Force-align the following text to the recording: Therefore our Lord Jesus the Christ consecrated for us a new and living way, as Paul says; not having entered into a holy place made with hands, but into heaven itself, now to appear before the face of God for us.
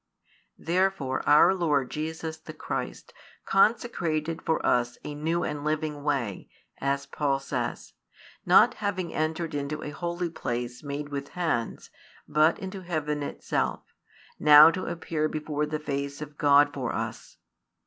Therefore 0.57 1.21
our 1.29 1.53
Lord 1.53 1.91
Jesus 1.91 2.37
the 2.39 2.55
Christ 2.55 3.13
consecrated 3.45 4.41
for 4.41 4.65
us 4.65 4.97
a 5.03 5.13
new 5.13 5.43
and 5.43 5.63
living 5.63 6.01
way, 6.01 6.49
as 6.79 7.05
Paul 7.05 7.37
says; 7.37 7.93
not 8.43 8.73
having 8.81 9.13
entered 9.13 9.53
into 9.53 9.83
a 9.83 9.91
holy 9.91 10.31
place 10.31 10.81
made 10.83 11.09
with 11.09 11.27
hands, 11.27 11.91
but 12.27 12.57
into 12.57 12.81
heaven 12.81 13.21
itself, 13.21 13.83
now 14.39 14.71
to 14.71 14.87
appear 14.87 15.27
before 15.29 15.67
the 15.67 15.77
face 15.77 16.19
of 16.19 16.35
God 16.35 16.73
for 16.73 16.91
us. 16.95 17.37